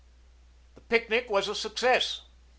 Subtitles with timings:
[0.73, 2.21] The picnic was a success.